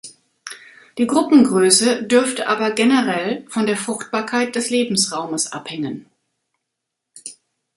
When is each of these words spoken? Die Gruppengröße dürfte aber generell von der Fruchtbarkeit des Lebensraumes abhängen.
Die 0.97 1.05
Gruppengröße 1.05 2.01
dürfte 2.01 2.47
aber 2.47 2.71
generell 2.71 3.45
von 3.49 3.67
der 3.67 3.77
Fruchtbarkeit 3.77 4.55
des 4.55 4.71
Lebensraumes 4.71 5.51
abhängen. 5.51 6.07